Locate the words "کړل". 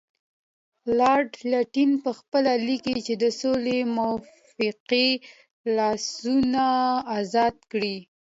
7.71-7.95